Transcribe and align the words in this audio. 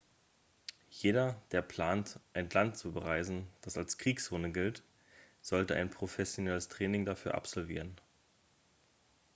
jeder 0.89 1.39
der 1.51 1.61
plant 1.61 2.19
ein 2.33 2.49
land 2.49 2.75
zu 2.75 2.91
bereisen 2.91 3.45
das 3.61 3.77
als 3.77 3.99
kriegszone 3.99 4.51
gilt 4.51 4.81
sollte 5.43 5.75
ein 5.75 5.91
professionelles 5.91 6.69
training 6.69 7.05
dafür 7.05 7.35
absolvieren 7.35 7.95